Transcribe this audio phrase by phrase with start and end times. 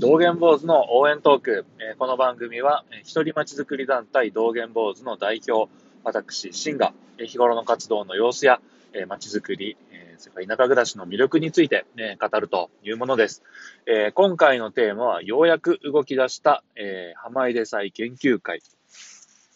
[0.00, 1.66] 道元坊主の応援トーク。
[1.78, 5.70] えーこの番組は、えー一人町づくり団体道元坊主の代表、
[6.04, 8.62] 私、シンが、えー日頃の活動の様子や、
[8.94, 13.42] えー町づくり、えーそれから田舎暮らしの魅力について、ね、語るというものです。
[13.84, 18.62] えー今回のテーマは、ようやく動き出した、えー浜出祭研究会、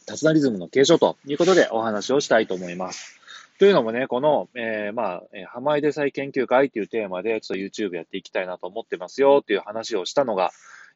[0.05, 3.19] タツナリズムの継承ということでお話をしたいと思います。
[3.59, 10.50] というのもね、この、えーまあ、えー浜出祭研究会というテーマで、ちょっと YouTube やっていきたいなと思ってますよっていう話をしたのが、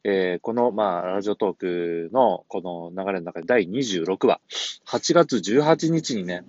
[0.05, 4.41] えーこの、まあ、ラジオトークのこの流れの中で第26話、
[4.87, 6.45] 8月18日にね、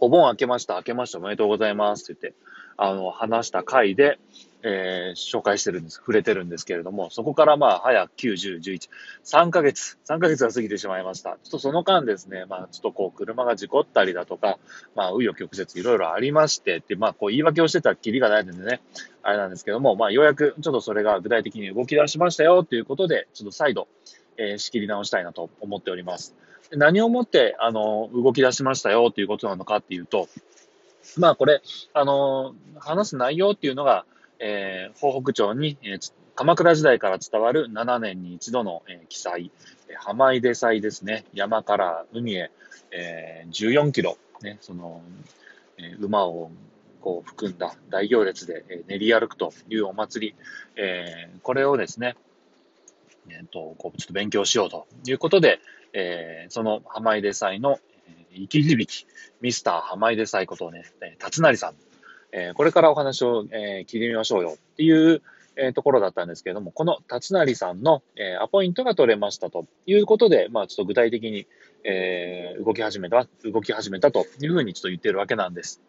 [0.00, 2.38] お盆明けました、明けました、おめでとうございますって言って、
[2.76, 4.18] あの、話した回で、
[4.62, 8.88] えー紹介してるんです、触れてるんですけれども、そこからまあ、早9、10、11、
[9.24, 11.32] 3ヶ月、3ヶ月が過ぎてしまいました。
[11.32, 14.58] ちょっとその間ですね、まあ、ちょっとこう、車が事故ったりだとか、
[14.94, 18.80] まあ、紆余曲折いろいろありまして、で、まあ、こう、言い訳をしてたらキリがないのでね、
[19.22, 23.88] あれなんですけども、まあ、ようやくちょっとそれが具体的に動き出しましたよということで、ちょっと再度、
[24.36, 26.34] えー仕切り直したいなと思っております。
[26.72, 30.28] 何をもって、あの、動き出しましたよということなのかっていうと、
[31.16, 34.04] まあ、これ、あの、話す内容っていうのが、
[34.38, 39.52] えー、東北町に、えー鎌倉時代から伝わる7年に一度の、えー記載、
[39.88, 41.24] えー浜出祭ですね。
[41.32, 42.50] 山から海へ、
[42.90, 45.00] えー14キロ、ね、その、
[45.78, 46.50] えー馬を
[47.00, 50.34] こう含んだ大行列で、えー練り歩くというお祭り、
[50.74, 52.16] えーこれをですね、
[53.28, 55.60] えーと、こうちょっと勉強しようということで、
[55.92, 57.78] えーその浜出祭の、
[58.34, 59.06] 生き響き、
[59.40, 61.74] ミスター浜出祭ことね、えー辰成さん、
[62.32, 65.22] えーこれからお話を、えー聞いてみましょうよっていう、
[65.56, 71.46] えーところだったんですけれども、この辰成さんの、えアポイントが取れましたということで、まあちょっと具体的に、
[71.84, 75.82] えー動き始めた、動き始めたというふうにちょっと言ってるわけなんです。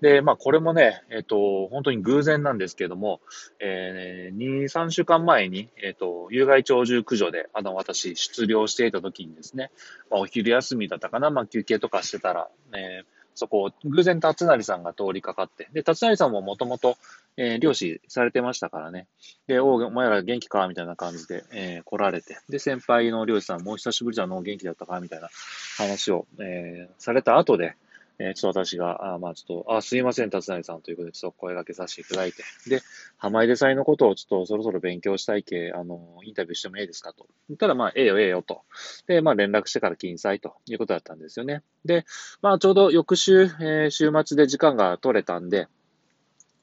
[0.00, 3.20] で、まあこれもね、えっ、と、本当に偶然なんですけれども、
[3.60, 9.70] えー、2、3週間前に、えっ、と、有害鳥獣駆除で、あの、私、出漁していた時にですね、
[10.10, 16.96] まあ、お昼休みだったかな、まあ、休憩とかしてたら、えーそこを偶然辰成さんが通りかかって、で、辰成さんももともと、
[17.36, 19.08] え漁師されてましたからね。
[19.48, 20.68] で、おお前ら元気か？
[20.68, 25.00] みたいな感じで、えー来られて、で、先輩の漁師さんもう久しぶりじゃの元気だったか？
[25.00, 25.28] みたいな
[25.76, 27.74] 話を、えーされた後で、
[28.18, 32.80] えーちょっと私が、あまあちょっと、あ、すいません、達成さんということで、ちょっと声掛けさせていただいて、で、
[33.16, 37.26] 浜出祭のことをちょっとそろそろ勉強したいけ、あの、インタビューしてもいいですかと。
[37.48, 38.62] 言ったら、まあ、ええよ、ええよと。
[39.06, 41.62] で、まあ、連絡してから金祭ということだったんですよね。
[41.84, 42.04] で、
[42.40, 45.66] まあ、ちょうど翌週、えー週末で時間が取れたんで、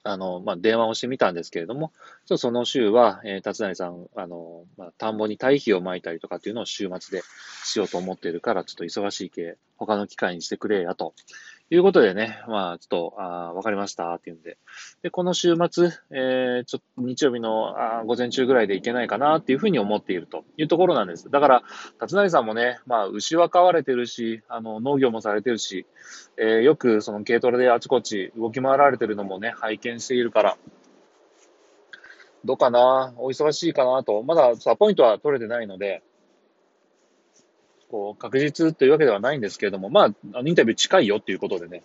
[0.03, 1.91] あの、まあ、電話をしてみたんですけれども、
[2.25, 7.23] ちょその週は、えー、辰成さん、あの、まあ、田んぼに堆肥を撒いたりとかっていうのを週末で
[7.63, 11.13] しようと思っているから、ちょっと忙しい系、他の機会にしてくれや、と。
[11.71, 14.57] ということでね、まあ、ちょっと、あーわかりました、っていうんで。
[15.03, 21.31] で、この週末、えー、ちょっと日曜日のあ午前中ぐらいで行けないかな、っていうふうに思っているというところなんです。
[21.31, 21.63] だから、
[21.97, 25.85] 辰成さんもね、まあ、牛は飼われてるし、あの、農業もされてるし、
[26.35, 30.57] えーよくその軽トラであちこち動き回られてるのもね、拝見しているから、
[32.43, 34.03] どうかな、お忙しいかな？
[34.03, 36.03] と、まださ、ポイントは取れてないので、
[37.91, 41.83] こう、確実というわけではないんですけれども、まあ、あのインタビュー近いよっていうことでね、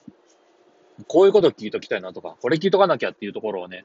[1.08, 3.84] こういうこと聞いときたいなとか、これ聞いとかなきゃっていうところをね、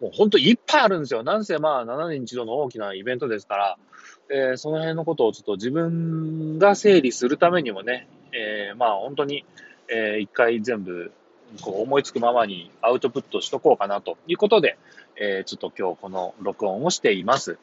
[0.00, 1.22] もう本当いっぱいあるんですよ。
[1.22, 3.78] なんせまあ、7年に一度の大きなイベントですから、
[4.30, 9.44] えーその辺のことをちょっと自分が整理するためにもね、えーまあ本当に、
[9.88, 11.12] えー一回全部、
[11.60, 14.78] こう思いつくままにアウトプットしとこうかなということで、
[15.16, 17.58] えーちょっと今日この録音をしています。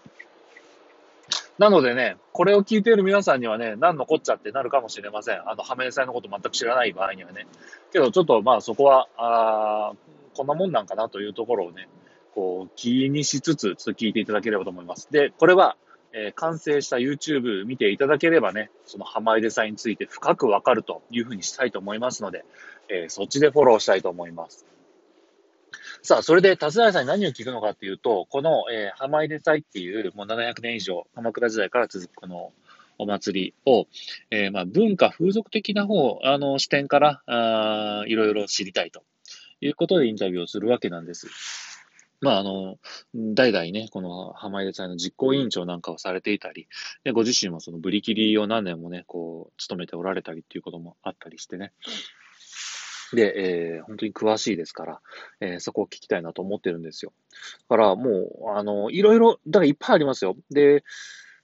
[1.59, 5.41] なのでね、これを聞いている皆さんにはね、何のこっちゃってなるかもしれません。
[5.47, 7.47] あの、ハメネさんのこと全く知らない場合にはね。
[7.91, 9.91] けど、ちょっとまあそこは、あ
[10.33, 11.89] こんなもんなんかなというところをね、
[12.33, 15.11] こう気にしつつ、ちょっと聞いていただければと思います。
[15.11, 15.75] で、これは、
[16.13, 22.45] えー完成した YouTube 見ていただければね、その浜出さんについて深くわかるというふうにしたいと思いますので、
[22.87, 24.65] えーそっちでフォローしたいと思います。
[26.01, 32.53] さあ、それで、達成さんに何を聞くのかっていうと、この、えー、浜出祭っていう、もう700年以上、鎌倉時代から続くこの
[32.97, 33.85] お祭りを、
[34.31, 39.03] えーまあ、文化、風俗的な方、あの、視点から、あいろいろ知りたいと
[39.59, 41.27] いうことでインタビューをするわけなんです。
[42.21, 42.77] まあ、あの、
[43.13, 46.67] 代々ね、この浜出祭の実行委員長なんかをされていたり、
[47.03, 51.71] でご自身もそのブリキリを何年もね、こう、務めておられたりっていうこともあったりしてね。
[53.13, 53.33] で、
[53.75, 55.01] えー本当に詳しいですから、
[55.41, 57.13] えーそこを聞きたいなと思ってるんですよ。
[57.69, 60.35] だからもう、あの、いろいろ、だからいっぱいありますよ。
[60.51, 60.83] で、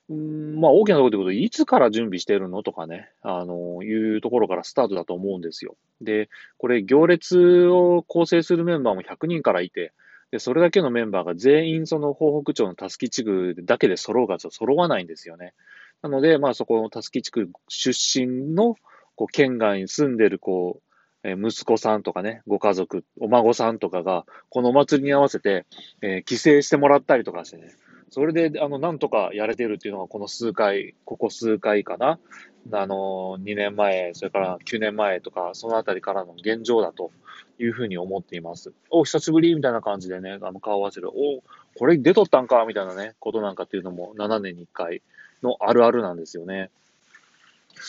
[0.08, 5.76] うんまあ大きなところで言うと、いつから準備してるのとかね、あの、いうところからスタートだと思うんですよ。
[6.00, 6.28] で、
[6.58, 9.92] これ行列を構成するメンバーも100人からいて、
[10.30, 15.54] で、それだけのメンバーが全員その東北町のたすき地区だけで揃うかと揃わないんですよね。
[16.02, 17.90] なので、まあそこのたすき地区出
[18.26, 18.74] 身の
[19.14, 20.95] こう県外に住んでるこう、
[21.26, 25.66] え、息子さんとかね、ご家族、お孫さんとかが、このお祭りに合わせて、
[26.00, 27.74] えー、帰省してもらったりとかしてね、
[28.10, 32.18] それで、あの、なんとかやれてるっていうのが、この数回、ここ数回かな。
[32.72, 37.10] あの、2年前、それから9年前とか、そのあたりからの現状だと
[37.58, 38.72] いうふうに思っています。
[38.90, 41.10] お、久しぶりみたいな感じでね、あの、顔合わせる。
[41.10, 41.42] お、
[41.76, 45.02] これ出とったんかみたいなね、ことなんかっていうのも7年に1回
[45.42, 46.70] のあるあるなんですよね。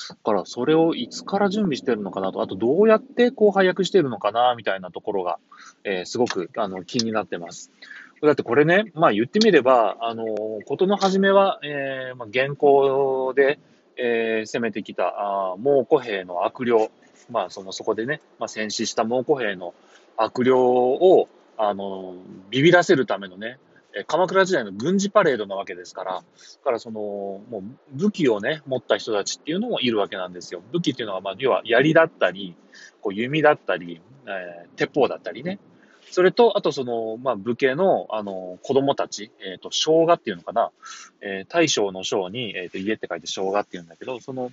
[0.10, 5.40] だから、それをいつから準備してるのかなと、あとどうやってこう配役してるのかな、みたいなところが、
[5.84, 7.72] えー、すごくあの気になってます。
[8.22, 10.26] だってこれね、まあ言ってみれば、あの、
[10.66, 13.60] ことの始めは、えー、まあ、現行で、
[13.96, 16.92] えー、攻めてきた、あ猛虎兵の悪霊、
[17.30, 19.74] まあその、そこでね、まあ戦死した猛虎兵の
[20.18, 22.16] 悪霊を、あの、
[22.50, 23.60] ビビらせるためのね、
[24.06, 26.24] 鎌倉時代の軍事パレードなわけですから、だ
[26.64, 27.64] からその、もう
[27.94, 30.62] 武器をね、持った人たちっていうのもいるわけなんですよ。
[30.72, 32.56] 武器っていうのは、まあ、要は槍だったり、
[33.02, 35.60] こう弓だったり、えー、鉄砲だったりね、
[36.12, 40.72] それと、あとその、まあ、武家の、あの、子供たち、えっ、ー、と、生姜っていうのかな、
[41.22, 44.52] えー、大将の将に、えっ、ー、と、家って書いて生姜って言うんだけど、その、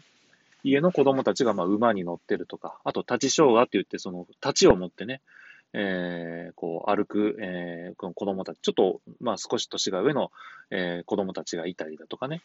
[0.64, 5.20] 家の子供たちが、まあ、馬に乗ってるとか、あと、立ち生姜って言って、その、立ちを持ってね、
[5.75, 10.31] えー、こう、歩く、えー、この子供たち、ちょっと、まあ、少し年が上の、
[10.71, 12.43] えー、子供たちがいたりだとかね、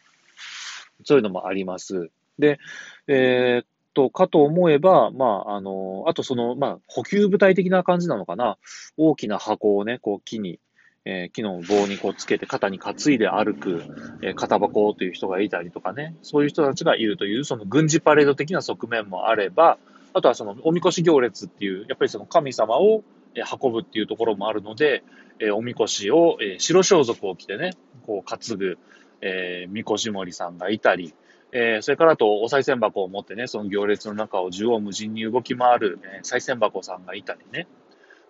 [1.06, 2.10] そういうのもあります。
[2.40, 2.60] で、
[3.08, 8.58] えー、と、かと思えば、まあ、あの、あとその、まあ、補給部隊的な感じなのかな。
[8.98, 10.60] 大きな箱をね、こう木に、
[11.06, 13.84] えー、木の棒にこうつけて肩に担いで歩く、
[14.22, 19.78] えー、肩箱という人がいたりとかね、そういう人たちがいるという、その軍事パレード的な側面もあれば、
[20.14, 23.04] あとはそのおみこし行列っていう、やっぱりその神様を
[23.36, 25.04] 運ぶっていうところもあるので、
[25.40, 27.72] え、おみこしを、え、白装束を着てね、
[28.06, 28.78] こう担ぐ、
[29.22, 31.14] えー、みこし森さんがいたり、
[31.52, 37.68] えー、それからと、お賽銭箱を持ってね、その行列の中を縦横無尽に動き回る、えー、賽銭箱さんがいたりね。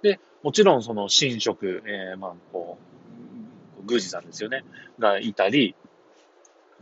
[0.01, 2.77] で、もちろんその神職、えー、まあ、こ
[3.81, 4.63] う、宮司さんですよね、
[4.99, 5.75] がいたり、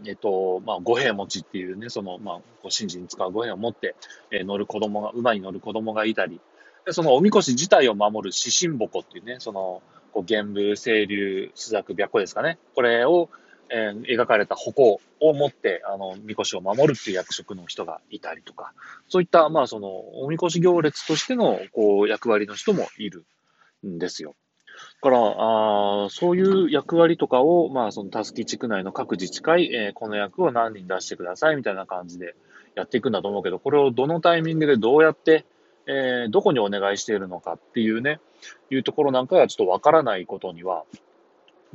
[0.06, 3.96] えっ、と、まあ、五兵持ちっていうね、その、まあ、こう神事に使う五兵を持って、
[4.30, 6.40] えー、乗る子供が、馬に乗る子供がいたり、
[6.88, 12.60] でそのおみこし自体を守る獅神箱っていうね、その、こう、玄武、清流、朱雀、白虎ですかね。
[12.76, 13.30] これを、
[13.70, 18.72] えー、描かれた矛を持って、あの、みこしを守るっていう役職の人がいたりとか、
[19.10, 19.90] そういった、まあ、その、
[20.22, 23.26] おみこし行列としての、こう、役割の人もいる
[23.86, 24.36] んですよ。
[25.02, 32.34] だから、あそういう役割とかを、まあ、その、たすき地区内の各自治会、えー、この役を何人出してください、みたいな感じで
[32.76, 35.46] やっていくんだと思うけど、これをどのタイミングでどうやって、
[35.88, 38.20] えー、どこにお願いしているのかっていうね、
[38.70, 40.84] いうところなんかがちょっとわからないことには、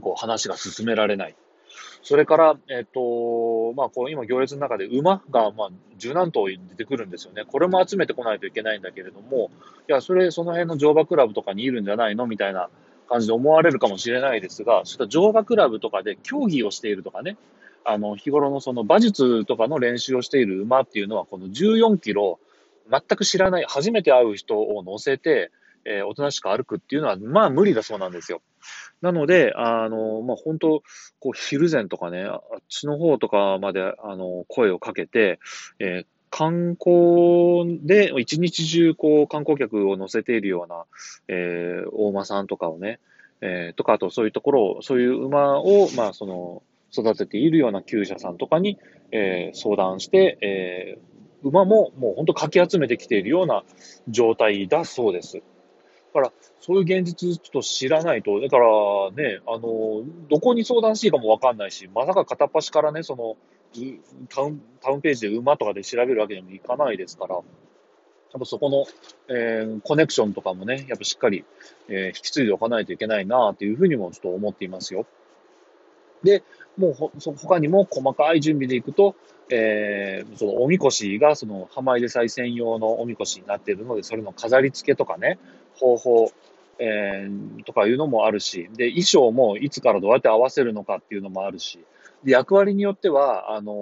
[0.01, 1.37] こう話が進められない
[2.03, 7.45] それから、えっ、と、まあ、こう、今行列の中で馬が、まあ、十何頭出てくるんですよね。
[7.47, 9.51] これも集めてこないといけないんだけれども、
[9.89, 12.71] いや、それ、その辺の乗馬クラブとかにいるんじゃないのみたいな
[13.09, 17.37] 感じで思われるかもしれないですが、そういった乗馬クラブとかで競技をしているとかね、
[17.85, 22.41] あの、日頃のその馬術とかの練習をしている馬っていうのは、この14キロ、
[22.93, 25.51] 全く知らない、初めて会う人を乗せて、
[25.85, 28.43] えー、おとなしく歩くっていうのは、まあ無理だそうなんですよ。
[29.01, 30.83] なので、あの、まあ本当、
[31.19, 35.41] こう、昼前とかね、あっちの方とかまで、あの、声をかけて、
[35.81, 40.85] えー、観光で、一日中、こう、観光客を乗せているような、
[41.29, 43.01] えー、大馬さんとかをね、
[43.41, 48.79] えー、とか、あとそういうところを、そういう馬を、まあ、その、育てているような厩舎さんとかに、
[49.11, 51.12] えー、相談して、えー、
[51.43, 53.65] 馬ももう本当かき集めてきているような
[54.09, 55.37] 状態だそうです。
[55.39, 55.43] だ
[56.13, 58.67] から、そういう現実ちょっと知らないと、だから
[59.13, 63.37] ね、あの、どこに相談していいかもわかんないし、まさか片っ端からね、その、
[64.29, 67.41] タウン、タウンページで馬とかで調べるわけにもいかないですから、
[68.33, 68.85] 多分そこの、
[69.29, 71.45] えー、コネクションとかもね、やっぱしっかり、
[71.89, 75.07] えー、引き継いでおかないといけないなっていうふうにもちょっと思っていますよ。
[76.23, 76.43] で、
[76.77, 79.15] もうほ、ほ他にも細かい準備でいくと、
[79.51, 85.39] えー、そのおみこしがその浜入れ祭専用のおみこしになっているので、それの飾り付けとかね、
[85.75, 86.33] 方法、
[86.85, 91.79] えー、とかいうのもあるし、で、衣装もいつからどうやって合わせるのかっていうのもあるし、
[92.25, 93.75] で、役割によっては、あのー、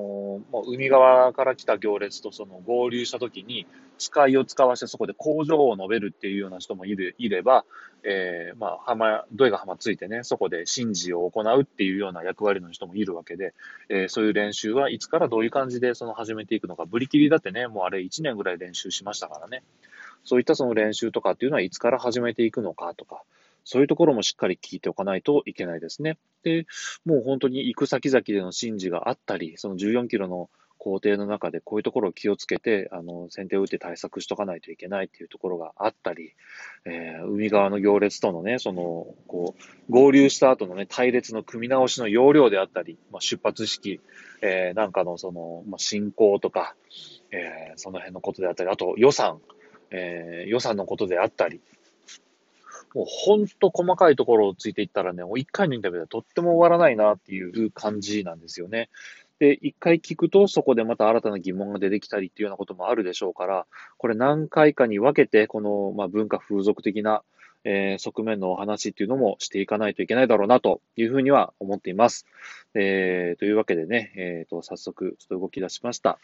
[0.53, 3.67] もう海側から来た行列とその合流した時に、
[3.97, 7.65] 使いを使わせてそこで工場を述べるっていうような人もいる、いれば、
[8.03, 13.55] えー、まあ、浜、どえが浜ついてね、そこで神事を行うっていうような役割の人もいるわけで、
[13.89, 19.63] えー、そういう練習はいつからどういう感じでその始めていくのか、ブリキリだってね、もうあれ1年ぐらい練習しましたからね。
[20.25, 23.23] そういったその練習とかっていうのはいつから始めていくのかとか、
[23.65, 26.19] そういうところもしっかり聞いておかないといけないですね。
[26.43, 26.67] で、
[27.05, 30.51] もう本当に行く先々での神事があったり、その14キロの
[30.81, 36.33] 工程の中でこういうところを気をつけて、あの、先手を打って対策しとかないといけないっていうところがあったり、
[36.87, 44.01] えー、海側の行列とのね、その、こう、合流した後のね、隊列の組み直しの要領であったり、まあ、出発式、
[44.41, 46.75] えー、なんかのその、まあ、進行とか、
[47.31, 49.43] えー、その辺のことであったり、あと予算、
[49.91, 51.61] えー、予算のことであったり、
[52.95, 58.89] もうほんと細かいところをついていったらね、もう一回のインタビューではとっても終わらないなっていう感じなんですよね。
[59.39, 63.67] で、一回聞くと、そこでまた新たな疑問が出てきたりっていうようなこともあるでしょうから、
[63.97, 67.23] これ何回かに分けて、この、まあ、文化風俗的な、
[67.65, 72.27] えー、側面のお話っていうのもしていかないといけないだろうなというふうには思っています。
[72.75, 76.19] えー、というわけでね、えっ、ー、と、早速、ちょっと動き出しました。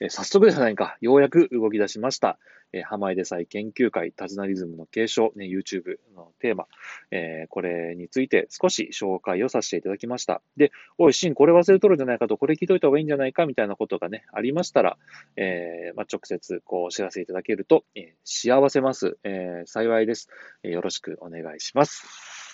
[0.00, 2.38] え早速ではないか、ようやく動き出しました。
[2.72, 6.66] えー、浜井で祭研究会、タジナリズムの継承、ね、YouTube のテーマ、
[7.10, 10.42] えー、これについて少し紹介をさせていただきました。
[10.56, 14.96] で、おい、シン、これ忘れとるんじゃないかと、これ聞いといた方がいいんじゃないかみたいなことがね、ありましたら、
[15.36, 20.28] えー、まあ、直接こうお知らせいただけると、え幸せます、え幸いです、
[20.62, 22.04] えよろしくお願いします。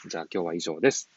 [0.08, 1.10] じゃあ今日は以上です。